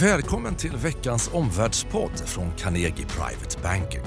Välkommen 0.00 0.54
till 0.54 0.76
veckans 0.76 1.30
omvärldspodd 1.32 2.20
från 2.26 2.52
Carnegie 2.56 3.06
Private 3.06 3.58
Banking. 3.62 4.00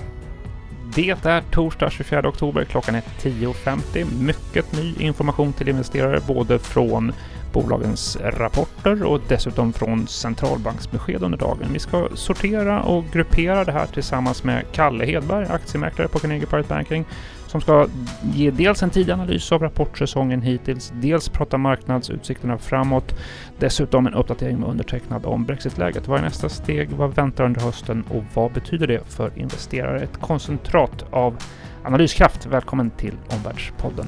Det 0.95 1.09
är 1.25 1.41
torsdag 1.51 1.89
24 1.89 2.29
oktober, 2.29 2.65
klockan 2.65 2.95
är 2.95 3.01
10.50. 3.21 4.05
Mycket 4.21 4.71
ny 4.71 4.95
information 4.99 5.53
till 5.53 5.69
investerare, 5.69 6.19
både 6.27 6.59
från 6.59 7.13
bolagens 7.53 8.17
rapporter 8.21 9.03
och 9.03 9.21
dessutom 9.27 9.73
från 9.73 10.07
centralbanksbesked 10.07 11.23
under 11.23 11.37
dagen. 11.37 11.73
Vi 11.73 11.79
ska 11.79 12.09
sortera 12.13 12.83
och 12.83 13.05
gruppera 13.13 13.63
det 13.63 13.71
här 13.71 13.85
tillsammans 13.85 14.43
med 14.43 14.65
Kalle 14.71 15.05
Hedberg, 15.05 15.45
aktiemäklare 15.45 16.07
på 16.07 16.19
Carnegie 16.19 16.47
Private 16.47 16.69
Banking, 16.69 17.05
som 17.49 17.61
ska 17.61 17.87
ge 18.33 18.51
dels 18.51 18.83
en 18.83 18.89
tidig 18.89 19.13
analys 19.13 19.51
av 19.51 19.61
rapportsäsongen 19.61 20.41
hittills, 20.41 20.93
dels 20.95 21.29
prata 21.29 21.57
marknadsutsikterna 21.57 22.57
framåt, 22.57 23.15
dessutom 23.59 24.07
en 24.07 24.13
uppdatering 24.13 24.59
med 24.59 24.69
undertecknad 24.69 25.25
om 25.25 25.45
Brexitläget. 25.45 26.07
Vad 26.07 26.19
är 26.19 26.23
nästa 26.23 26.49
steg? 26.49 26.89
Vad 26.89 27.15
väntar 27.15 27.43
under 27.43 27.61
hösten 27.61 28.03
och 28.09 28.23
vad 28.33 28.51
betyder 28.51 28.87
det 28.87 29.03
för 29.05 29.31
investerare? 29.35 29.99
Ett 29.99 30.21
koncentrat 30.21 31.05
av 31.11 31.37
analyskraft. 31.83 32.45
Välkommen 32.45 32.89
till 32.89 33.13
Omvärldspodden. 33.29 34.05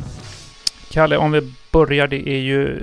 Kalle, 0.91 1.18
om 1.18 1.31
vi 1.31 1.54
börjar, 1.72 2.08
det 2.08 2.30
är 2.30 2.40
ju 2.40 2.77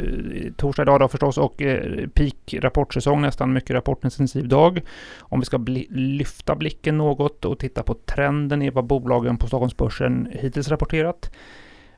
eh, 0.47 0.53
torsdag 0.53 0.83
idag 0.83 1.01
då 1.01 1.09
förstås 1.09 1.39
och 1.39 1.63
eh, 1.63 2.09
peak 2.09 2.55
rapportsäsong 2.55 3.21
nästan, 3.21 3.53
mycket 3.53 3.71
rapportintensiv 3.71 4.49
dag. 4.49 4.81
Om 5.19 5.41
vi 5.41 5.47
ska 5.47 5.59
bli, 5.59 5.87
lyfta 5.91 6.55
blicken 6.55 6.99
något 6.99 7.45
och 7.45 7.59
titta 7.59 7.83
på 7.83 7.95
trenden 7.95 8.63
i 8.63 8.71
vad 8.71 8.85
bolagen 8.85 9.37
på 9.37 9.47
Stockholmsbörsen 9.47 10.29
hittills 10.33 10.69
rapporterat. 10.69 11.31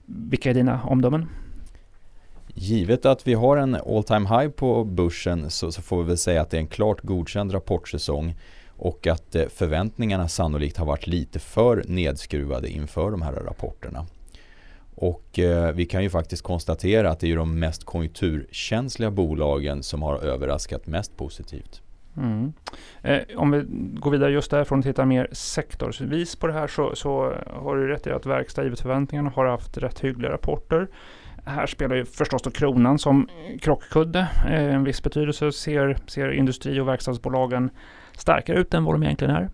Vilka 0.06 0.50
är 0.50 0.54
dina 0.54 0.82
omdömen? 0.82 1.28
Givet 2.54 3.06
att 3.06 3.26
vi 3.26 3.34
har 3.34 3.56
en 3.56 3.74
all 3.74 4.04
time 4.04 4.28
high 4.28 4.48
på 4.48 4.84
börsen 4.84 5.50
så, 5.50 5.72
så, 5.72 5.82
får 5.82 6.02
vi 6.02 6.08
väl 6.08 6.18
säga 6.18 6.42
att 6.42 6.50
det 6.50 6.56
är 6.56 6.60
en 6.60 6.66
klart 6.66 7.00
godkänd 7.02 7.54
rapportsäsong 7.54 8.34
och 8.68 9.06
att 9.06 9.34
eh, 9.34 9.46
förväntningarna 9.48 10.28
sannolikt 10.28 10.76
har 10.76 10.86
varit 10.86 11.06
lite 11.06 11.38
för 11.38 11.84
nedskruvade 11.86 12.68
inför 12.68 13.10
de 13.10 13.22
här 13.22 13.32
rapporterna. 13.32 14.06
Och 15.00 15.38
eh, 15.38 15.72
vi 15.72 15.86
kan 15.86 16.02
ju 16.02 16.10
faktiskt 16.10 16.42
konstatera 16.42 17.10
att 17.10 17.20
det 17.20 17.32
är 17.32 17.36
de 17.36 17.58
mest 17.58 17.84
konjunkturkänsliga 17.84 19.10
bolagen 19.10 19.82
som 19.82 20.02
har 20.02 20.18
överraskat 20.18 20.86
mest 20.86 21.16
positivt. 21.16 21.82
Mm. 22.16 22.52
Eh, 23.02 23.20
om 23.36 23.50
vi 23.50 23.64
går 24.00 24.10
vidare 24.10 24.32
just 24.32 24.50
därifrån 24.50 24.78
och 24.78 24.84
tittar 24.84 25.04
mer 25.04 25.28
sektorsvis 25.32 26.36
på 26.36 26.46
det 26.46 26.52
här 26.52 26.66
så, 26.66 26.94
så 26.94 27.34
har 27.46 27.76
du 27.76 27.88
rätt 27.88 28.06
i 28.06 28.10
att 28.10 28.26
verkstad 28.26 28.64
givet 28.64 28.80
förväntningarna 28.80 29.30
har 29.30 29.46
haft 29.46 29.78
rätt 29.78 30.00
hyggliga 30.00 30.32
rapporter. 30.32 30.88
Här 31.44 31.66
spelar 31.66 31.96
ju 31.96 32.04
förstås 32.04 32.42
då 32.42 32.50
kronan 32.50 32.98
som 32.98 33.28
krockkudde 33.60 34.28
eh, 34.46 34.74
en 34.74 34.84
viss 34.84 35.02
betydelse. 35.02 35.52
Ser, 35.52 35.96
ser 36.06 36.32
industri 36.32 36.80
och 36.80 36.88
verkstadsbolagen 36.88 37.70
starkare 38.12 38.58
ut 38.58 38.74
än 38.74 38.84
vad 38.84 38.94
de 38.94 39.02
egentligen 39.02 39.36
är? 39.36 39.50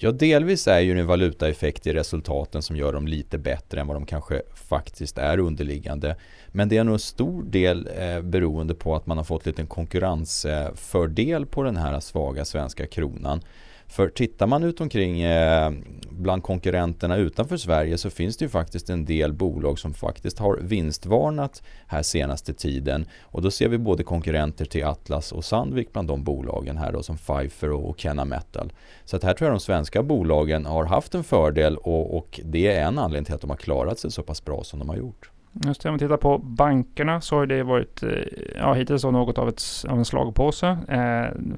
Ja, 0.00 0.12
delvis 0.12 0.68
är 0.68 0.80
ju 0.80 0.94
det 0.94 1.00
en 1.00 1.06
valutaeffekt 1.06 1.86
i 1.86 1.92
resultaten 1.92 2.62
som 2.62 2.76
gör 2.76 2.92
dem 2.92 3.08
lite 3.08 3.38
bättre 3.38 3.80
än 3.80 3.86
vad 3.86 3.96
de 3.96 4.06
kanske 4.06 4.42
faktiskt 4.54 5.18
är 5.18 5.38
underliggande. 5.38 6.16
Men 6.48 6.68
det 6.68 6.76
är 6.76 6.84
nog 6.84 6.92
en 6.92 6.98
stor 6.98 7.42
del 7.42 7.88
eh, 7.98 8.20
beroende 8.20 8.74
på 8.74 8.96
att 8.96 9.06
man 9.06 9.16
har 9.16 9.24
fått 9.24 9.46
lite 9.46 9.66
konkurrensfördel 9.66 11.46
på 11.46 11.62
den 11.62 11.76
här 11.76 12.00
svaga 12.00 12.44
svenska 12.44 12.86
kronan. 12.86 13.40
För 13.88 14.08
tittar 14.08 14.46
man 14.46 14.62
ut 14.62 14.80
omkring 14.80 15.20
eh, 15.20 15.72
bland 16.10 16.42
konkurrenterna 16.42 17.16
utanför 17.16 17.56
Sverige 17.56 17.98
så 17.98 18.10
finns 18.10 18.36
det 18.36 18.44
ju 18.44 18.48
faktiskt 18.48 18.90
en 18.90 19.04
del 19.04 19.32
bolag 19.32 19.78
som 19.78 19.94
faktiskt 19.94 20.38
har 20.38 20.56
vinstvarnat 20.56 21.62
här 21.86 22.02
senaste 22.02 22.54
tiden. 22.54 23.06
Och 23.22 23.42
då 23.42 23.50
ser 23.50 23.68
vi 23.68 23.78
både 23.78 24.02
konkurrenter 24.02 24.64
till 24.64 24.84
Atlas 24.84 25.32
och 25.32 25.44
Sandvik 25.44 25.92
bland 25.92 26.08
de 26.08 26.24
bolagen 26.24 26.76
här 26.76 26.92
då 26.92 27.02
som 27.02 27.16
Pfeiffer 27.16 27.70
och 27.70 27.98
Kenna 28.00 28.24
Metal. 28.24 28.72
Så 29.04 29.16
att 29.16 29.24
här 29.24 29.34
tror 29.34 29.48
jag 29.48 29.54
de 29.54 29.60
svenska 29.60 30.02
bolagen 30.02 30.66
har 30.66 30.84
haft 30.84 31.14
en 31.14 31.24
fördel 31.24 31.76
och, 31.76 32.16
och 32.16 32.40
det 32.44 32.66
är 32.66 32.86
en 32.86 32.98
anledning 32.98 33.24
till 33.24 33.34
att 33.34 33.40
de 33.40 33.50
har 33.50 33.56
klarat 33.56 33.98
sig 33.98 34.10
så 34.10 34.22
pass 34.22 34.44
bra 34.44 34.64
som 34.64 34.78
de 34.78 34.88
har 34.88 34.96
gjort. 34.96 35.30
Just 35.66 35.82
det, 35.82 35.88
om 35.88 35.94
vi 35.94 35.98
tittar 35.98 36.16
på 36.16 36.38
bankerna 36.38 37.20
så 37.20 37.36
har 37.36 37.46
det 37.46 37.62
varit 37.62 38.02
eh, 38.02 38.10
ja, 38.56 38.74
hittills 38.74 39.04
något 39.04 39.38
av, 39.38 39.48
ett, 39.48 39.62
av 39.88 39.98
en 39.98 40.04
slagpåse. 40.04 40.78
Eh, 40.88 41.56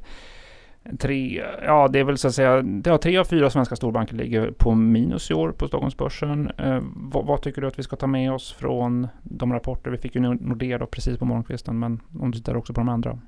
Tre, 0.98 1.42
ja 1.62 1.88
det 1.88 1.98
är 1.98 2.04
väl 2.04 2.18
så 2.18 2.28
att 2.28 2.34
säga, 2.34 2.64
ja, 2.84 2.98
tre 2.98 3.18
av 3.18 3.24
fyra 3.24 3.50
svenska 3.50 3.76
storbanker 3.76 4.14
ligger 4.14 4.50
på 4.50 4.74
minus 4.74 5.30
i 5.30 5.34
år 5.34 5.52
på 5.52 5.68
Stockholmsbörsen. 5.68 6.50
Eh, 6.58 6.82
vad, 6.94 7.26
vad, 7.26 7.42
tycker 7.42 7.60
du 7.60 7.66
att 7.66 7.78
vi 7.78 7.82
ska 7.82 7.96
ta 7.96 8.06
med 8.06 8.32
oss 8.32 8.52
från 8.52 9.08
de 9.22 9.52
rapporter? 9.52 9.90
Vi 9.90 9.98
fick 9.98 10.14
ju 10.14 10.20
Nordea 10.20 10.78
då 10.78 10.86
precis 10.86 11.18
på 11.18 11.24
morgonkvisten, 11.24 11.78
men 11.78 12.00
om 12.20 12.30
du 12.30 12.38
tittar 12.38 12.56
också 12.56 12.72
på 12.72 12.80
de 12.80 12.88
andra. 12.88 13.18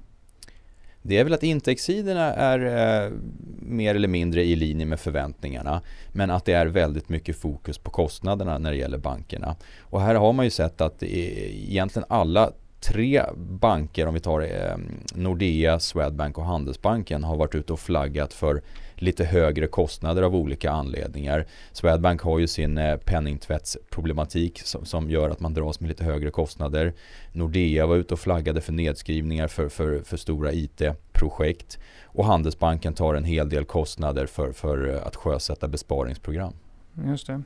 Det 1.03 1.19
är 1.19 1.25
väl 1.25 1.33
att 1.33 1.43
intäktssidorna 1.43 2.35
är 2.35 2.59
eh, 3.05 3.13
mer 3.61 3.95
eller 3.95 4.09
mindre 4.09 4.45
i 4.45 4.57
linje 4.57 4.87
med 4.87 5.01
förväntningarna. 5.01 5.83
Men 6.13 6.31
att 6.31 6.45
det 6.45 6.53
är 6.53 6.67
väldigt 6.67 7.09
mycket 7.09 7.37
fokus 7.37 7.79
på 7.79 7.91
kostnaderna 7.91 8.59
när 8.59 8.71
det 8.71 8.77
gäller 8.77 8.99
bankerna. 8.99 9.57
Och 9.81 10.01
här 10.01 10.15
har 10.15 10.33
man 10.33 10.45
ju 10.45 10.51
sett 10.51 10.81
att 10.81 11.03
egentligen 11.03 12.07
alla 12.09 12.51
tre 12.82 13.22
banker, 13.37 14.06
om 14.06 14.15
vi 14.15 14.20
tar 14.20 14.41
eh, 14.41 14.76
Nordea, 15.15 15.81
Swedbank 15.81 16.38
och 16.38 16.44
Handelsbanken, 16.44 17.25
har 17.25 17.37
varit 17.37 17.54
ute 17.54 17.72
och 17.72 17.81
flaggat 17.81 18.32
för 18.32 18.62
lite 18.94 19.25
högre 19.25 19.66
kostnader 19.66 20.22
av 20.22 20.37
olika 20.37 20.70
anledningar. 20.70 21.47
Swedbank 21.72 22.21
har 22.21 22.38
ju 22.38 22.47
sin 22.47 22.78
eh, 22.78 22.97
penningtvättsproblematik 22.97 24.60
som, 24.65 24.84
som, 24.84 25.10
gör 25.10 25.31
att 25.31 25.41
man 25.41 25.54
dras 25.54 25.81
med 25.81 25.88
lite 25.88 26.04
högre 26.04 26.31
kostnader. 26.31 26.92
Nordea 27.32 27.87
var 27.87 27.97
ute 27.97 28.15
och 28.15 28.21
flaggade 28.21 28.60
för 28.60 28.72
nedskrivningar 28.72 29.48
för, 29.48 29.69
för, 29.69 30.00
för 30.00 30.16
stora 30.16 30.53
IT-projekt. 30.53 31.78
Och 32.04 32.25
Handelsbanken 32.25 32.94
tar 32.94 33.15
en 33.15 33.25
hel 33.25 33.48
del 33.48 33.65
kostnader 33.65 34.26
för, 34.26 34.53
för 34.53 34.88
eh, 34.88 35.06
att 35.06 35.16
sjösätta 35.16 35.69
besparingsprogram. 35.69 36.53
Just 36.94 37.26
det. 37.26 37.42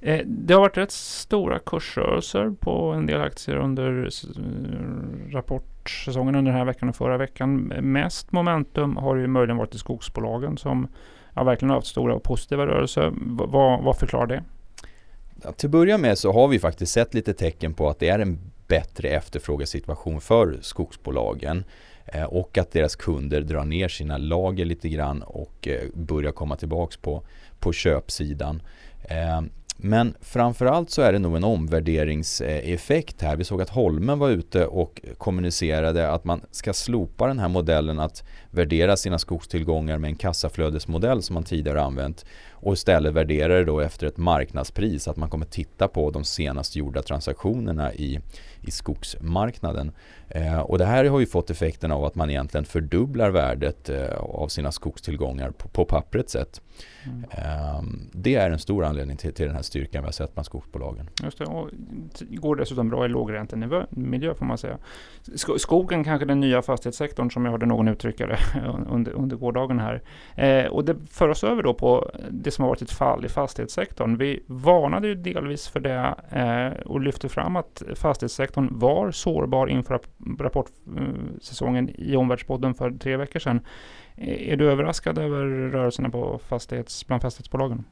Eh, 0.00 0.20
det 0.26 0.54
har 0.54 0.60
varit 0.60 0.76
rätt 0.76 0.90
stora 0.90 1.58
kursrörelser 1.58 2.50
på 2.60 2.92
en 2.92 3.06
del 3.06 3.20
aktier 3.20 3.56
under 3.56 4.10
rapportsäsongen 5.32 6.34
under 6.34 6.50
den 6.52 6.58
här 6.58 6.66
veckan 6.66 6.88
och 6.88 6.96
förra 6.96 7.16
veckan. 7.16 7.56
Mest 7.80 8.32
momentum 8.32 8.96
har 8.96 9.16
ju 9.16 9.26
möjligen 9.26 9.56
varit 9.56 9.74
i 9.74 9.78
skogsbolagen 9.78 10.56
som 10.56 10.88
har 11.34 11.44
verkligen 11.44 11.70
haft 11.70 11.86
stora 11.86 12.14
och 12.14 12.22
positiva 12.22 12.66
rörelser. 12.66 13.12
Vad, 13.26 13.82
vad 13.82 13.98
förklarar 13.98 14.26
det? 14.26 14.42
Ja, 15.42 15.52
till 15.52 15.66
att 15.66 15.72
börja 15.72 15.98
med 15.98 16.18
så 16.18 16.32
har 16.32 16.48
vi 16.48 16.58
faktiskt 16.58 16.92
sett 16.92 17.14
lite 17.14 17.34
tecken 17.34 17.74
på 17.74 17.88
att 17.88 17.98
det 17.98 18.08
är 18.08 18.18
en 18.18 18.38
bättre 18.66 19.08
efterfrågesituation 19.08 20.20
för 20.20 20.58
skogsbolagen 20.60 21.64
Eh, 22.06 22.24
och 22.24 22.58
att 22.58 22.70
deras 22.70 22.96
kunder 22.96 23.40
drar 23.40 23.64
ner 23.64 23.88
sina 23.88 24.18
lager 24.18 24.64
lite 24.64 24.88
grann 24.88 25.22
och 25.22 25.68
eh, 25.68 25.88
börjar 25.94 26.32
komma 26.32 26.56
tillbaks 26.56 26.96
på, 26.96 27.22
på 27.58 27.72
köpsidan. 27.72 28.62
Eh, 29.02 29.40
men 29.76 30.14
framförallt 30.20 30.90
så 30.90 31.02
är 31.02 31.12
det 31.12 31.18
nog 31.18 31.36
en 31.36 31.44
omvärderingseffekt 31.44 33.22
här. 33.22 33.36
Vi 33.36 33.44
såg 33.44 33.62
att 33.62 33.70
Holmen 33.70 34.18
var 34.18 34.30
ute 34.30 34.66
och 34.66 35.00
kommunicerade 35.18 36.10
att 36.10 36.24
man 36.24 36.40
ska 36.50 36.72
slopa 36.72 37.26
den 37.26 37.38
här 37.38 37.48
modellen 37.48 37.98
att 37.98 38.24
värdera 38.50 38.96
sina 38.96 39.18
skogstillgångar 39.18 39.98
med 39.98 40.08
en 40.08 40.16
kassaflödesmodell 40.16 41.22
som 41.22 41.34
man 41.34 41.44
tidigare 41.44 41.82
använt 41.82 42.24
och 42.50 42.72
istället 42.72 43.14
värdera 43.14 43.54
det 43.54 43.64
då 43.64 43.80
efter 43.80 44.06
ett 44.06 44.16
marknadspris. 44.16 45.08
Att 45.08 45.16
man 45.16 45.30
kommer 45.30 45.46
titta 45.46 45.88
på 45.88 46.10
de 46.10 46.24
senast 46.24 46.76
gjorda 46.76 47.02
transaktionerna 47.02 47.94
i, 47.94 48.20
i 48.66 48.70
skogsmarknaden. 48.70 49.92
Eh, 50.28 50.60
och 50.60 50.78
det 50.78 50.84
här 50.84 51.04
har 51.04 51.20
ju 51.20 51.26
fått 51.26 51.50
effekten 51.50 51.92
av 51.92 52.04
att 52.04 52.14
man 52.14 52.30
egentligen 52.30 52.64
fördubblar 52.64 53.30
värdet 53.30 53.88
eh, 53.88 54.16
av 54.18 54.48
sina 54.48 54.72
skogstillgångar 54.72 55.50
på, 55.50 55.68
på 55.68 55.84
pappret 55.84 56.30
sett. 56.30 56.60
Mm. 57.04 57.24
Eh, 57.30 57.82
det 58.12 58.34
är 58.34 58.50
en 58.50 58.58
stor 58.58 58.84
anledning 58.84 59.16
till, 59.16 59.34
till 59.34 59.46
den 59.46 59.54
här 59.54 59.62
styrkan 59.62 60.02
vi 60.02 60.06
har 60.06 60.12
sett 60.12 60.34
bland 60.34 60.46
skogsbolagen. 60.46 61.08
Just 61.22 61.38
det, 61.38 61.44
och 61.44 61.70
går 62.20 62.56
dessutom 62.56 62.88
bra 62.88 63.04
i 63.04 63.08
lågräntenemiljö 63.08 64.34
får 64.34 64.46
man 64.46 64.58
säga. 64.58 64.78
Skogen 65.56 66.04
kanske 66.04 66.26
den 66.26 66.40
nya 66.40 66.62
fastighetssektorn 66.62 67.30
som 67.30 67.44
jag 67.44 67.52
hörde 67.52 67.66
någon 67.66 67.88
uttrycka 67.88 68.26
det 68.26 68.38
under, 68.90 69.12
under 69.12 69.36
gårdagen 69.36 69.78
här. 69.78 70.02
Eh, 70.36 70.66
och 70.66 70.84
det 70.84 70.96
för 71.10 71.28
oss 71.28 71.44
över 71.44 71.62
då 71.62 71.74
på 71.74 72.10
det 72.30 72.50
som 72.50 72.62
har 72.62 72.68
varit 72.68 72.82
ett 72.82 72.90
fall 72.90 73.24
i 73.24 73.28
fastighetssektorn. 73.28 74.16
Vi 74.16 74.42
varnade 74.46 75.08
ju 75.08 75.14
delvis 75.14 75.68
för 75.68 75.80
det 75.80 76.14
eh, 76.30 76.80
och 76.86 77.00
lyfte 77.00 77.28
fram 77.28 77.56
att 77.56 77.82
fastighetssektorn 77.94 78.53
var 78.56 79.10
sårbar 79.10 79.66
inför 79.66 80.00
rapportsäsongen 80.38 81.90
i 82.00 82.16
Omvärldspodden 82.16 82.74
för 82.74 82.90
tre 82.90 83.16
veckor 83.16 83.40
sedan. 83.40 83.60
Eh, 84.16 84.52
är 84.52 84.56
du 84.56 84.70
överraskad 84.70 85.18
över 85.18 85.46
rörelserna 85.70 86.10
på 86.10 86.40
fastighets, 86.48 87.06
bland 87.06 87.22
fastighetsbolagen? 87.22 87.84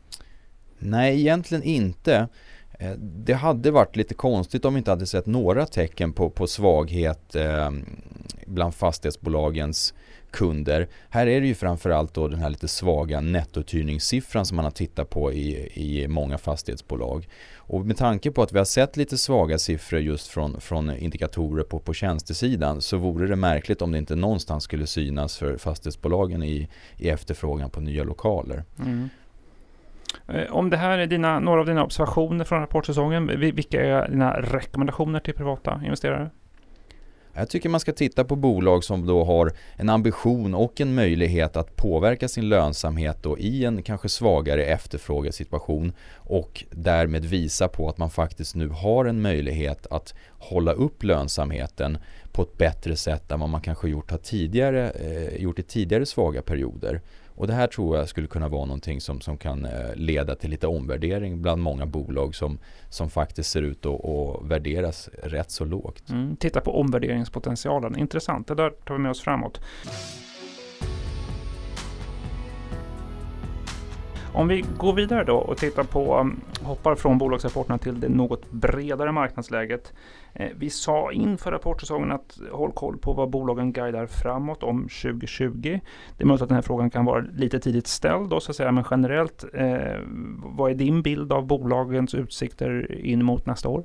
Nej, 0.78 1.20
egentligen 1.20 1.62
inte. 1.62 2.28
Eh, 2.78 2.92
det 2.98 3.34
hade 3.34 3.70
varit 3.70 3.96
lite 3.96 4.14
konstigt 4.14 4.64
om 4.64 4.74
vi 4.74 4.78
inte 4.78 4.90
hade 4.90 5.06
sett 5.06 5.26
några 5.26 5.66
tecken 5.66 6.12
på, 6.12 6.30
på 6.30 6.46
svaghet 6.46 7.34
eh, 7.34 7.70
bland 8.46 8.74
fastighetsbolagens 8.74 9.94
kunder. 10.32 10.88
Här 11.10 11.26
är 11.26 11.40
det 11.40 11.46
ju 11.46 11.54
framförallt 11.54 12.14
då 12.14 12.28
den 12.28 12.40
här 12.40 12.50
lite 12.50 12.68
svaga 12.68 13.20
nettouthyrningssiffran 13.20 14.46
som 14.46 14.56
man 14.56 14.64
har 14.64 14.72
tittat 14.72 15.10
på 15.10 15.32
i, 15.32 15.68
i 15.74 16.08
många 16.08 16.38
fastighetsbolag. 16.38 17.28
Och 17.56 17.86
med 17.86 17.96
tanke 17.96 18.30
på 18.30 18.42
att 18.42 18.52
vi 18.52 18.58
har 18.58 18.64
sett 18.64 18.96
lite 18.96 19.18
svaga 19.18 19.58
siffror 19.58 20.00
just 20.00 20.28
från, 20.28 20.60
från 20.60 20.96
indikatorer 20.96 21.64
på, 21.64 21.78
på 21.78 21.94
tjänstesidan 21.94 22.80
så 22.80 22.96
vore 22.96 23.26
det 23.26 23.36
märkligt 23.36 23.82
om 23.82 23.92
det 23.92 23.98
inte 23.98 24.16
någonstans 24.16 24.64
skulle 24.64 24.86
synas 24.86 25.38
för 25.38 25.56
fastighetsbolagen 25.56 26.42
i, 26.42 26.68
i 26.96 27.08
efterfrågan 27.08 27.70
på 27.70 27.80
nya 27.80 28.04
lokaler. 28.04 28.64
Mm. 28.78 29.08
Eh, 30.28 30.52
om 30.52 30.70
det 30.70 30.76
här 30.76 30.98
är 30.98 31.06
dina, 31.06 31.40
några 31.40 31.60
av 31.60 31.66
dina 31.66 31.84
observationer 31.84 32.44
från 32.44 32.60
rapportsäsongen, 32.60 33.40
vilka 33.40 33.82
är 33.82 34.08
dina 34.08 34.40
rekommendationer 34.40 35.20
till 35.20 35.34
privata 35.34 35.80
investerare? 35.84 36.30
Jag 37.34 37.48
tycker 37.48 37.68
man 37.68 37.80
ska 37.80 37.92
titta 37.92 38.24
på 38.24 38.36
bolag 38.36 38.84
som 38.84 39.06
då 39.06 39.24
har 39.24 39.52
en 39.76 39.88
ambition 39.88 40.54
och 40.54 40.80
en 40.80 40.94
möjlighet 40.94 41.56
att 41.56 41.76
påverka 41.76 42.28
sin 42.28 42.48
lönsamhet 42.48 43.18
då 43.22 43.38
i 43.38 43.64
en 43.64 43.82
kanske 43.82 44.08
svagare 44.08 44.64
efterfrågesituation 44.64 45.92
och 46.16 46.64
därmed 46.70 47.24
visa 47.24 47.68
på 47.68 47.88
att 47.88 47.98
man 47.98 48.10
faktiskt 48.10 48.54
nu 48.54 48.68
har 48.68 49.04
en 49.04 49.22
möjlighet 49.22 49.86
att 49.86 50.14
hålla 50.28 50.72
upp 50.72 51.02
lönsamheten 51.02 51.98
på 52.32 52.42
ett 52.42 52.58
bättre 52.58 52.96
sätt 52.96 53.32
än 53.32 53.40
vad 53.40 53.48
man 53.48 53.60
kanske 53.60 53.88
gjort, 53.88 54.22
tidigare, 54.22 54.90
eh, 54.90 55.42
gjort 55.42 55.58
i 55.58 55.62
tidigare 55.62 56.06
svaga 56.06 56.42
perioder. 56.42 57.00
Och 57.42 57.48
det 57.48 57.54
här 57.54 57.66
tror 57.66 57.96
jag 57.96 58.08
skulle 58.08 58.26
kunna 58.26 58.48
vara 58.48 58.64
någonting 58.64 59.00
som, 59.00 59.20
som 59.20 59.36
kan 59.36 59.64
eh, 59.64 59.94
leda 59.94 60.34
till 60.34 60.50
lite 60.50 60.66
omvärdering 60.66 61.42
bland 61.42 61.62
många 61.62 61.86
bolag 61.86 62.34
som, 62.34 62.58
som 62.88 63.10
faktiskt 63.10 63.50
ser 63.50 63.62
ut 63.62 63.86
att, 63.86 64.04
att 64.04 64.44
värderas 64.44 65.08
rätt 65.22 65.50
så 65.50 65.64
lågt. 65.64 66.10
Mm, 66.10 66.36
titta 66.36 66.60
på 66.60 66.80
omvärderingspotentialen, 66.80 67.98
intressant, 67.98 68.46
det 68.46 68.54
där 68.54 68.70
tar 68.70 68.94
vi 68.94 69.00
med 69.00 69.10
oss 69.10 69.20
framåt. 69.20 69.60
Om 74.34 74.48
vi 74.48 74.64
går 74.78 74.92
vidare 74.92 75.24
då 75.24 75.36
och 75.36 75.56
tittar 75.56 75.84
på, 75.84 76.18
um, 76.18 76.40
hoppar 76.62 76.94
från 76.94 77.18
bolagsrapporterna 77.18 77.78
till 77.78 78.00
det 78.00 78.08
något 78.08 78.50
bredare 78.50 79.12
marknadsläget. 79.12 79.92
Eh, 80.34 80.48
vi 80.58 80.70
sa 80.70 81.12
inför 81.12 81.50
rapportsäsongen 81.50 82.12
att 82.12 82.38
håll 82.52 82.72
koll 82.72 82.98
på 82.98 83.12
vad 83.12 83.30
bolagen 83.30 83.72
guidar 83.72 84.06
framåt 84.06 84.62
om 84.62 84.88
2020. 84.88 85.80
Det 86.16 86.24
är 86.24 86.26
möjligt 86.26 86.42
att 86.42 86.48
den 86.48 86.54
här 86.54 86.62
frågan 86.62 86.90
kan 86.90 87.04
vara 87.04 87.24
lite 87.34 87.60
tidigt 87.60 87.86
ställd 87.86 88.28
då 88.28 88.40
så 88.40 88.50
att 88.52 88.56
säga, 88.56 88.72
men 88.72 88.84
generellt, 88.90 89.44
eh, 89.54 90.00
vad 90.44 90.70
är 90.70 90.74
din 90.74 91.02
bild 91.02 91.32
av 91.32 91.46
bolagens 91.46 92.14
utsikter 92.14 92.94
in 93.04 93.24
mot 93.24 93.46
nästa 93.46 93.68
år? 93.68 93.84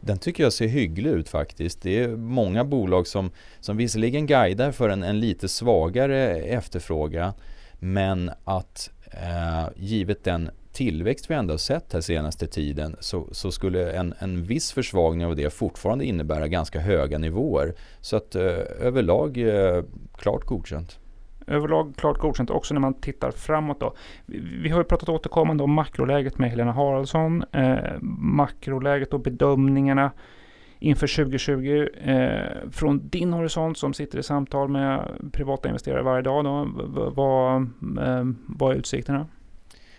Den 0.00 0.18
tycker 0.18 0.42
jag 0.42 0.52
ser 0.52 0.68
hygglig 0.68 1.10
ut 1.10 1.28
faktiskt. 1.28 1.82
Det 1.82 2.04
är 2.04 2.16
många 2.16 2.64
bolag 2.64 3.06
som, 3.06 3.30
som 3.60 3.76
visserligen 3.76 4.26
guidar 4.26 4.72
för 4.72 4.88
en, 4.88 5.02
en 5.02 5.20
lite 5.20 5.48
svagare 5.48 6.36
efterfrågan 6.36 7.32
men 7.78 8.30
att 8.44 8.90
eh, 9.12 9.68
givet 9.76 10.24
den 10.24 10.50
tillväxt 10.72 11.30
vi 11.30 11.34
ändå 11.34 11.52
har 11.52 11.58
sett 11.58 11.92
här 11.92 12.00
senaste 12.00 12.46
tiden 12.46 12.96
så, 13.00 13.28
så 13.32 13.52
skulle 13.52 13.92
en, 13.92 14.14
en 14.18 14.42
viss 14.42 14.72
försvagning 14.72 15.26
av 15.26 15.36
det 15.36 15.52
fortfarande 15.52 16.04
innebära 16.04 16.48
ganska 16.48 16.80
höga 16.80 17.18
nivåer. 17.18 17.74
Så 18.00 18.16
att 18.16 18.34
eh, 18.34 18.42
överlag 18.80 19.38
eh, 19.38 19.84
klart 20.18 20.44
godkänt. 20.44 20.98
Överlag 21.46 21.94
klart 21.96 22.18
godkänt 22.18 22.50
också 22.50 22.74
när 22.74 22.80
man 22.80 22.94
tittar 22.94 23.30
framåt 23.30 23.80
då. 23.80 23.94
Vi, 24.26 24.38
vi 24.38 24.68
har 24.68 24.80
ju 24.80 24.84
pratat 24.84 25.08
återkommande 25.08 25.64
om 25.64 25.72
makroläget 25.72 26.38
med 26.38 26.50
Helena 26.50 26.72
Haraldsson. 26.72 27.44
Eh, 27.52 27.98
makroläget 28.20 29.14
och 29.14 29.20
bedömningarna 29.20 30.10
inför 30.82 31.16
2020 31.16 31.88
eh, 32.04 32.70
från 32.70 33.08
din 33.08 33.32
horisont 33.32 33.78
som 33.78 33.94
sitter 33.94 34.18
i 34.18 34.22
samtal 34.22 34.68
med 34.68 35.08
privata 35.32 35.68
investerare 35.68 36.02
varje 36.02 36.22
dag. 36.22 36.44
Då, 36.44 36.68
vad, 37.14 37.62
eh, 38.08 38.24
vad 38.46 38.72
är 38.72 38.78
utsikterna? 38.78 39.26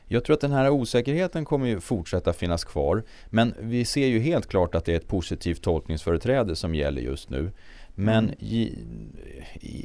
Jag 0.07 0.23
tror 0.23 0.33
att 0.33 0.41
den 0.41 0.51
här 0.51 0.69
osäkerheten 0.69 1.45
kommer 1.45 1.67
ju 1.67 1.79
fortsätta 1.79 2.33
finnas 2.33 2.63
kvar. 2.63 3.03
Men 3.29 3.53
vi 3.59 3.85
ser 3.85 4.07
ju 4.07 4.19
helt 4.19 4.47
klart 4.47 4.75
att 4.75 4.85
det 4.85 4.91
är 4.91 4.95
ett 4.95 5.07
positivt 5.07 5.61
tolkningsföreträde 5.61 6.55
som 6.55 6.75
gäller 6.75 7.01
just 7.01 7.29
nu. 7.29 7.51
Men 7.95 8.23
mm. 8.23 8.35
i, 8.39 8.77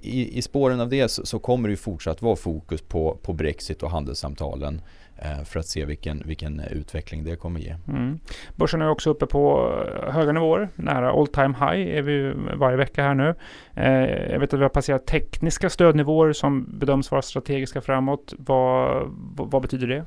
i, 0.03 0.39
i 0.39 0.43
spåren 0.43 0.81
av 0.81 0.89
det 0.89 1.09
så, 1.09 1.27
så, 1.27 1.39
kommer 1.39 1.69
det 1.69 1.73
ju 1.73 1.77
fortsatt 1.77 2.23
vara 2.23 2.37
fokus 2.37 2.83
på, 2.83 3.19
på 3.23 3.33
Brexit 3.33 3.83
och 3.83 3.91
handelssamtalen. 3.91 4.81
Eh, 5.23 5.45
för 5.45 5.61
att 5.61 5.67
se 5.67 5.85
vilken, 5.85 6.23
vilken 6.27 6.61
utveckling 6.61 7.25
det 7.25 7.37
kommer 7.37 7.61
ge. 7.61 7.77
Mm. 7.89 8.19
Börsen 8.57 8.83
är 8.83 8.89
också 8.89 9.11
uppe 9.11 9.27
på 9.27 9.73
höga 10.11 10.33
nivåer, 10.33 10.69
nära 10.75 11.11
all 11.11 11.27
time 11.27 11.55
high 11.61 11.97
är 11.97 12.03
vi 12.03 12.33
varje 12.55 12.77
vecka 12.77 13.03
här 13.03 13.15
nu. 13.15 13.35
Eh, 13.75 14.33
jag 14.33 14.41
vet 14.41 14.55
att 14.55 14.61
vi 14.61 14.63
har 14.63 14.69
passerat 14.69 15.07
tekniska 15.07 15.71
stödnivåer 15.71 16.33
som 16.33 16.79
bedöms 16.79 17.11
vara 17.11 17.23
strategiska 17.23 17.81
framåt. 17.81 18.35
Vad, 18.39 19.03
vad 19.37 19.63
betyder 19.63 19.87
det? 19.87 20.05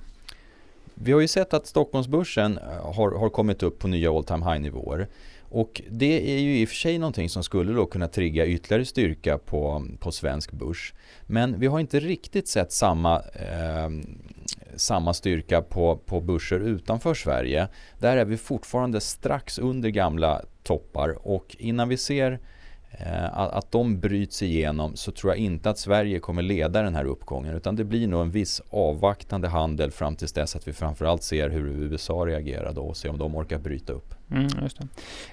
Vi 0.93 1.11
har 1.11 1.21
ju 1.21 1.27
sett 1.27 1.53
att 1.53 1.67
Stockholmsbörsen 1.67 2.57
eh, 2.57 2.93
har, 2.95 3.11
har 3.11 3.29
kommit 3.29 3.63
upp 3.63 3.79
på 3.79 3.87
nya 3.87 4.11
all 4.11 4.23
time 4.23 4.45
high 4.51 4.61
nivåer. 4.61 5.07
Och 5.51 5.81
det 5.89 6.35
är 6.35 6.39
ju 6.39 6.59
i 6.59 6.65
och 6.65 6.69
för 6.69 6.75
sig 6.75 6.97
någonting 6.97 7.29
som 7.29 7.43
skulle 7.43 7.73
då 7.73 7.85
kunna 7.85 8.07
trigga 8.07 8.45
ytterligare 8.45 8.85
styrka 8.85 9.37
på, 9.37 9.87
på 9.99 10.11
svensk 10.11 10.51
börs. 10.51 10.93
Men 11.27 11.59
vi 11.59 11.67
har 11.67 11.79
inte 11.79 11.99
riktigt 11.99 12.47
sett 12.47 12.71
samma, 12.71 13.15
eh, 13.19 13.89
samma 14.75 15.13
styrka 15.13 15.61
på, 15.61 15.97
på 15.97 16.21
börser 16.21 16.59
utanför 16.59 17.13
Sverige. 17.13 17.67
Där 17.99 18.17
är 18.17 18.25
vi 18.25 18.37
fortfarande 18.37 19.01
strax 19.01 19.59
under 19.59 19.89
gamla 19.89 20.41
toppar 20.63 21.27
och 21.27 21.55
innan 21.59 21.89
vi 21.89 21.97
ser 21.97 22.39
Eh, 22.91 23.37
att 23.37 23.71
de 23.71 23.99
bryts 23.99 24.41
igenom 24.41 24.95
så 24.95 25.11
tror 25.11 25.33
jag 25.33 25.37
inte 25.37 25.69
att 25.69 25.77
Sverige 25.77 26.19
kommer 26.19 26.41
leda 26.41 26.81
den 26.81 26.95
här 26.95 27.05
uppgången 27.05 27.55
utan 27.55 27.75
det 27.75 27.83
blir 27.83 28.07
nog 28.07 28.21
en 28.21 28.31
viss 28.31 28.61
avvaktande 28.69 29.47
handel 29.47 29.91
fram 29.91 30.15
tills 30.15 30.33
dess 30.33 30.55
att 30.55 30.67
vi 30.67 30.73
framförallt 30.73 31.23
ser 31.23 31.49
hur 31.49 31.67
USA 31.67 32.13
reagerar 32.13 32.73
då 32.73 32.81
och 32.81 32.97
ser 32.97 33.09
om 33.09 33.17
de 33.17 33.35
orkar 33.35 33.59
bryta 33.59 33.93
upp. 33.93 34.15
Mm, 34.31 34.47
just 34.61 34.79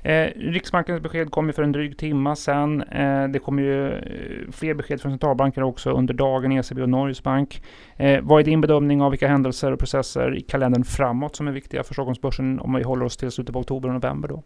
eh, 0.03 0.13
Riksbankens 0.37 1.03
besked 1.03 1.31
kom 1.31 1.47
ju 1.47 1.53
för 1.53 1.63
en 1.63 1.73
dryg 1.73 1.99
timma 1.99 2.37
sedan. 2.37 2.83
Eh, 2.83 3.29
det 3.29 3.39
kommer 3.39 3.63
ju 3.63 3.93
eh, 3.93 4.53
fler 4.53 4.75
besked 4.75 5.01
från 5.01 5.13
centralbanker 5.13 5.63
också 5.63 5.91
under 5.91 6.15
dagen, 6.15 6.53
ECB 6.53 6.83
och 6.83 6.89
Norges 6.89 7.23
bank. 7.23 7.63
Eh, 7.97 8.21
vad 8.23 8.41
är 8.41 8.45
din 8.45 8.61
bedömning 8.61 9.03
av 9.03 9.11
vilka 9.11 9.29
händelser 9.29 9.73
och 9.73 9.79
processer 9.79 10.37
i 10.37 10.41
kalendern 10.41 10.85
framåt 10.85 11.37
som 11.37 11.49
är 11.49 11.53
viktiga 11.53 11.83
för 11.83 11.95
Stockholmsbörsen 11.95 12.61
om 12.61 12.75
vi 12.75 12.83
håller 12.83 13.05
oss 13.05 13.17
till 13.17 13.31
slutet 13.31 13.53
på 13.53 13.59
oktober 13.59 13.89
och 13.89 13.95
november 13.95 14.29
då? 14.29 14.43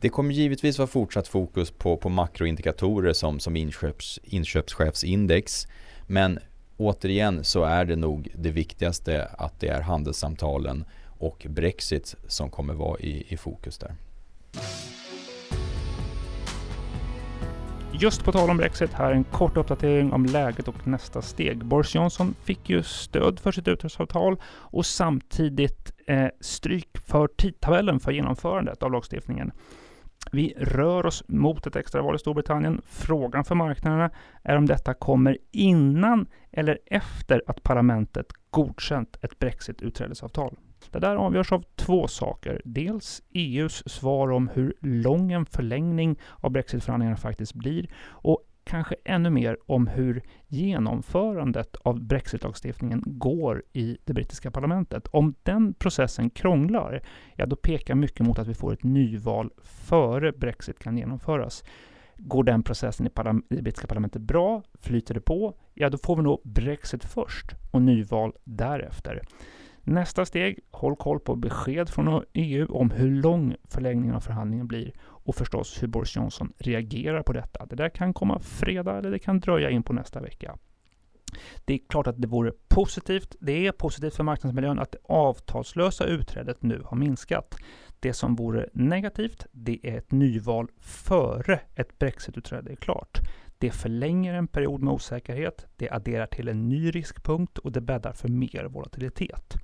Det 0.00 0.08
kommer 0.08 0.34
givetvis 0.34 0.78
vara 0.78 0.88
fortsatt 0.88 1.28
fokus 1.28 1.70
på, 1.70 1.96
på 1.96 2.08
makroindikatorer 2.08 3.12
som, 3.12 3.40
som 3.40 3.56
inköps, 3.56 4.20
inköpschefsindex. 4.22 5.66
Men 6.06 6.38
återigen 6.76 7.44
så 7.44 7.64
är 7.64 7.84
det 7.84 7.96
nog 7.96 8.28
det 8.34 8.50
viktigaste 8.50 9.24
att 9.24 9.60
det 9.60 9.68
är 9.68 9.80
handelssamtalen 9.80 10.84
och 11.18 11.46
Brexit 11.48 12.14
som 12.28 12.50
kommer 12.50 12.74
vara 12.74 13.00
i, 13.00 13.24
i 13.28 13.36
fokus 13.36 13.78
där. 13.78 13.94
Just 17.98 18.24
på 18.24 18.32
tal 18.32 18.50
om 18.50 18.56
Brexit, 18.56 18.92
här 18.92 19.12
en 19.12 19.24
kort 19.24 19.56
uppdatering 19.56 20.12
om 20.12 20.24
läget 20.24 20.68
och 20.68 20.86
nästa 20.86 21.22
steg. 21.22 21.64
Boris 21.64 21.94
Johnson 21.94 22.34
fick 22.44 22.70
ju 22.70 22.82
stöd 22.82 23.40
för 23.40 23.52
sitt 23.52 23.68
utträdesavtal 23.68 24.36
och 24.46 24.86
samtidigt 24.86 25.92
eh, 26.06 26.28
stryk 26.40 26.98
för 26.98 27.28
tidtabellen 27.28 28.00
för 28.00 28.12
genomförandet 28.12 28.82
av 28.82 28.92
lagstiftningen. 28.92 29.52
Vi 30.32 30.54
rör 30.56 31.06
oss 31.06 31.24
mot 31.28 31.66
ett 31.66 31.76
extraval 31.76 32.14
i 32.14 32.18
Storbritannien. 32.18 32.82
Frågan 32.86 33.44
för 33.44 33.54
marknaderna 33.54 34.10
är 34.42 34.56
om 34.56 34.66
detta 34.66 34.94
kommer 34.94 35.38
innan 35.52 36.26
eller 36.52 36.78
efter 36.86 37.42
att 37.46 37.62
parlamentet 37.62 38.26
godkänt 38.50 39.16
ett 39.22 39.38
Brexit-utträdesavtal. 39.38 40.56
Det 40.90 40.98
där 40.98 41.16
avgörs 41.16 41.52
av 41.52 41.64
två 41.74 42.08
saker. 42.08 42.62
Dels 42.64 43.22
EUs 43.32 43.88
svar 43.88 44.32
om 44.32 44.48
hur 44.48 44.74
lång 44.80 45.32
en 45.32 45.46
förlängning 45.46 46.18
av 46.40 46.50
Brexitförhandlingarna 46.50 47.16
faktiskt 47.16 47.54
blir 47.54 47.88
och 48.04 48.42
kanske 48.66 48.96
ännu 49.04 49.30
mer 49.30 49.58
om 49.66 49.86
hur 49.86 50.22
genomförandet 50.46 51.76
av 51.76 52.00
brexitlagstiftningen 52.00 53.02
går 53.06 53.62
i 53.72 53.98
det 54.04 54.12
brittiska 54.12 54.50
parlamentet. 54.50 55.06
Om 55.06 55.34
den 55.42 55.74
processen 55.74 56.30
krånglar, 56.30 57.02
ja 57.34 57.46
då 57.46 57.56
pekar 57.56 57.94
mycket 57.94 58.26
mot 58.26 58.38
att 58.38 58.46
vi 58.46 58.54
får 58.54 58.72
ett 58.72 58.84
nyval 58.84 59.50
före 59.62 60.32
Brexit 60.32 60.78
kan 60.78 60.98
genomföras. 60.98 61.64
Går 62.16 62.44
den 62.44 62.62
processen 62.62 63.06
i, 63.06 63.10
i 63.50 63.56
det 63.56 63.62
brittiska 63.62 63.86
parlamentet 63.86 64.22
bra, 64.22 64.62
flyter 64.80 65.14
det 65.14 65.20
på, 65.20 65.54
ja 65.74 65.90
då 65.90 65.98
får 65.98 66.16
vi 66.16 66.22
nog 66.22 66.40
Brexit 66.44 67.04
först 67.04 67.54
och 67.70 67.82
nyval 67.82 68.32
därefter. 68.44 69.22
Nästa 69.88 70.24
steg, 70.24 70.58
håll 70.70 70.96
koll 70.96 71.20
på 71.20 71.36
besked 71.36 71.88
från 71.88 72.24
EU 72.32 72.76
om 72.76 72.90
hur 72.90 73.10
lång 73.10 73.56
förlängningen 73.68 74.14
av 74.16 74.20
förhandlingen 74.20 74.66
blir 74.66 74.92
och 75.00 75.34
förstås 75.34 75.82
hur 75.82 75.88
Boris 75.88 76.16
Johnson 76.16 76.52
reagerar 76.58 77.22
på 77.22 77.32
detta. 77.32 77.66
Det 77.66 77.76
där 77.76 77.88
kan 77.88 78.14
komma 78.14 78.40
fredag 78.40 78.98
eller 78.98 79.10
det 79.10 79.18
kan 79.18 79.40
dröja 79.40 79.70
in 79.70 79.82
på 79.82 79.92
nästa 79.92 80.20
vecka. 80.20 80.58
Det 81.64 81.74
är 81.74 81.78
klart 81.88 82.06
att 82.06 82.22
det 82.22 82.28
vore 82.28 82.52
positivt. 82.68 83.36
Det 83.40 83.66
är 83.66 83.72
positivt 83.72 84.14
för 84.14 84.24
marknadsmiljön 84.24 84.78
att 84.78 84.92
det 84.92 84.98
avtalslösa 85.04 86.04
utträdet 86.04 86.62
nu 86.62 86.82
har 86.84 86.96
minskat. 86.96 87.54
Det 88.00 88.12
som 88.12 88.34
vore 88.34 88.68
negativt, 88.72 89.46
det 89.52 89.80
är 89.82 89.98
ett 89.98 90.12
nyval 90.12 90.68
före 90.80 91.60
ett 91.74 91.98
Brexit-utträde 91.98 92.72
är 92.72 92.76
klart. 92.76 93.20
Det 93.58 93.70
förlänger 93.70 94.34
en 94.34 94.48
period 94.48 94.82
med 94.82 94.94
osäkerhet, 94.94 95.66
det 95.76 95.90
adderar 95.90 96.26
till 96.26 96.48
en 96.48 96.68
ny 96.68 96.90
riskpunkt 96.90 97.58
och 97.58 97.72
det 97.72 97.80
bäddar 97.80 98.12
för 98.12 98.28
mer 98.28 98.64
volatilitet. 98.64 99.54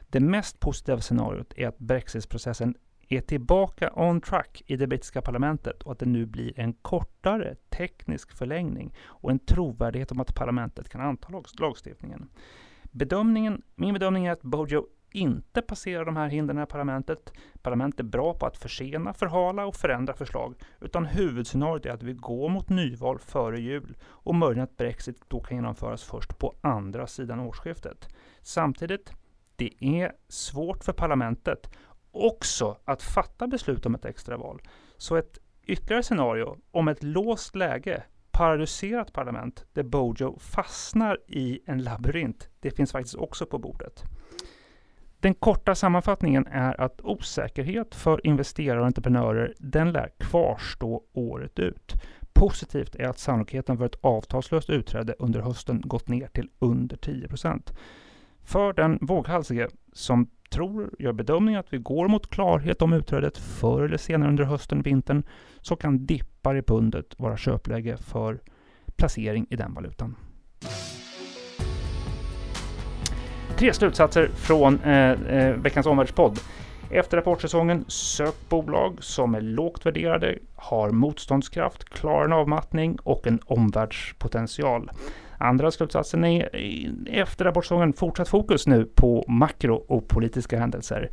Det 0.00 0.20
mest 0.20 0.60
positiva 0.60 1.00
scenariot 1.00 1.52
är 1.56 1.68
att 1.68 1.78
brexitprocessen 1.78 2.74
är 3.08 3.20
tillbaka 3.20 3.92
on 3.96 4.20
track 4.20 4.62
i 4.66 4.76
det 4.76 4.86
brittiska 4.86 5.22
parlamentet 5.22 5.82
och 5.82 5.92
att 5.92 5.98
det 5.98 6.06
nu 6.06 6.26
blir 6.26 6.60
en 6.60 6.72
kortare 6.72 7.56
teknisk 7.70 8.32
förlängning 8.32 8.94
och 9.04 9.30
en 9.30 9.38
trovärdighet 9.38 10.12
om 10.12 10.20
att 10.20 10.34
parlamentet 10.34 10.88
kan 10.88 11.00
anta 11.00 11.42
lagstiftningen. 11.58 12.28
Bedömningen, 12.82 13.62
min 13.74 13.94
bedömning 13.94 14.26
är 14.26 14.32
att 14.32 14.42
Bojo 14.42 14.86
inte 15.12 15.62
passerar 15.62 16.04
de 16.04 16.16
här 16.16 16.28
hindren 16.28 16.62
i 16.62 16.66
parlamentet. 16.66 17.32
Parlamentet 17.62 18.00
är 18.00 18.04
bra 18.04 18.34
på 18.34 18.46
att 18.46 18.56
försena, 18.56 19.12
förhala 19.12 19.66
och 19.66 19.76
förändra 19.76 20.14
förslag. 20.14 20.54
Utan 20.80 21.06
huvudscenariot 21.06 21.86
är 21.86 21.90
att 21.90 22.02
vi 22.02 22.12
går 22.12 22.48
mot 22.48 22.68
nyval 22.68 23.18
före 23.18 23.60
jul 23.60 23.96
och 24.04 24.34
möjligen 24.34 24.64
att 24.64 24.76
Brexit 24.76 25.16
då 25.28 25.40
kan 25.40 25.56
genomföras 25.56 26.02
först 26.02 26.38
på 26.38 26.54
andra 26.60 27.06
sidan 27.06 27.40
årsskiftet. 27.40 28.08
Samtidigt, 28.42 29.12
det 29.56 29.72
är 29.80 30.12
svårt 30.28 30.84
för 30.84 30.92
parlamentet 30.92 31.70
också 32.10 32.76
att 32.84 33.02
fatta 33.02 33.46
beslut 33.46 33.86
om 33.86 33.94
ett 33.94 34.04
extraval. 34.04 34.62
Så 34.96 35.16
ett 35.16 35.38
ytterligare 35.62 36.02
scenario 36.02 36.56
om 36.70 36.88
ett 36.88 37.02
låst 37.02 37.56
läge 37.56 38.02
paralyserat 38.30 39.12
parlament 39.12 39.66
där 39.72 39.82
Bojo 39.82 40.38
fastnar 40.38 41.18
i 41.26 41.60
en 41.66 41.82
labyrint. 41.82 42.48
Det 42.60 42.70
finns 42.70 42.92
faktiskt 42.92 43.14
också 43.14 43.46
på 43.46 43.58
bordet. 43.58 44.04
Den 45.22 45.34
korta 45.34 45.74
sammanfattningen 45.74 46.46
är 46.46 46.80
att 46.80 47.00
osäkerhet 47.00 47.94
för 47.94 48.26
investerare 48.26 48.80
och 48.80 48.86
entreprenörer, 48.86 49.54
den 49.58 49.92
lär 49.92 50.10
kvarstå 50.18 51.02
året 51.12 51.58
ut. 51.58 51.94
Positivt 52.32 52.94
är 52.94 53.08
att 53.08 53.18
sannolikheten 53.18 53.78
för 53.78 53.86
ett 53.86 53.98
avtalslöst 54.00 54.70
utträde 54.70 55.14
under 55.18 55.40
hösten 55.40 55.82
gått 55.84 56.08
ner 56.08 56.26
till 56.26 56.48
under 56.58 56.96
10% 56.96 57.72
För 58.42 58.72
den 58.72 58.98
våghalsige 59.00 59.68
som 59.92 60.30
tror, 60.50 60.90
gör 60.98 61.12
bedömningen 61.12 61.60
att 61.60 61.72
vi 61.72 61.78
går 61.78 62.08
mot 62.08 62.30
klarhet 62.30 62.82
om 62.82 62.92
utträdet 62.92 63.38
förr 63.38 63.82
eller 63.82 63.96
senare 63.96 64.28
under 64.28 64.44
hösten, 64.44 64.82
vintern, 64.82 65.22
så 65.60 65.76
kan 65.76 66.06
dippar 66.06 66.56
i 66.56 66.62
pundet 66.62 67.14
vara 67.18 67.36
köpläge 67.36 67.96
för 67.96 68.40
placering 68.96 69.46
i 69.50 69.56
den 69.56 69.74
valutan. 69.74 70.16
Tre 73.62 73.72
slutsatser 73.72 74.28
från 74.34 74.80
eh, 74.80 75.10
eh, 75.10 75.54
veckans 75.54 75.86
omvärldspodd. 75.86 76.38
Efter 76.90 77.16
rapportsäsongen, 77.16 77.84
sök 77.88 78.34
bolag 78.48 78.96
som 79.00 79.34
är 79.34 79.40
lågt 79.40 79.86
värderade, 79.86 80.38
har 80.56 80.90
motståndskraft, 80.90 81.84
klarar 81.84 82.24
en 82.24 82.32
avmattning 82.32 82.98
och 83.02 83.26
en 83.26 83.40
omvärldspotential. 83.46 84.90
Andra 85.38 85.70
slutsatsen 85.70 86.24
är 86.24 86.48
eh, 86.52 87.20
efter 87.20 87.44
rapportsäsongen 87.44 87.92
fortsatt 87.92 88.28
fokus 88.28 88.66
nu 88.66 88.84
på 88.84 89.24
makro 89.28 89.84
och 89.88 90.08
politiska 90.08 90.58
händelser. 90.58 91.10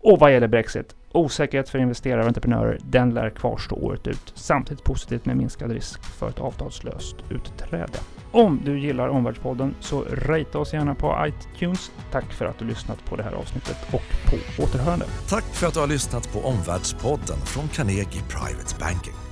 Och 0.00 0.18
vad 0.18 0.32
gäller 0.32 0.48
Brexit, 0.48 0.96
osäkerhet 1.14 1.68
för 1.68 1.78
investerare 1.78 2.20
och 2.20 2.26
entreprenörer, 2.26 2.78
den 2.82 3.14
lär 3.14 3.30
kvarstå 3.30 3.76
året 3.76 4.06
ut. 4.06 4.32
Samtidigt 4.34 4.84
positivt 4.84 5.24
med 5.24 5.36
minskad 5.36 5.70
risk 5.70 6.02
för 6.02 6.28
ett 6.28 6.40
avtalslöst 6.40 7.16
utträde. 7.30 7.98
Om 8.32 8.60
du 8.64 8.78
gillar 8.78 9.08
Omvärldspodden 9.08 9.74
så 9.80 10.04
rate 10.04 10.58
oss 10.58 10.72
gärna 10.72 10.94
på 10.94 11.26
iTunes. 11.26 11.90
Tack 12.10 12.32
för 12.32 12.44
att 12.44 12.58
du 12.58 12.64
lyssnat 12.64 13.04
på 13.04 13.16
det 13.16 13.22
här 13.22 13.32
avsnittet 13.32 13.76
och 13.92 14.02
på 14.30 14.62
återhörande. 14.62 15.06
Tack 15.28 15.44
för 15.44 15.66
att 15.66 15.74
du 15.74 15.80
har 15.80 15.86
lyssnat 15.86 16.32
på 16.32 16.40
Omvärldspodden 16.48 17.38
från 17.38 17.68
Carnegie 17.68 18.22
Private 18.28 18.76
Banking. 18.80 19.31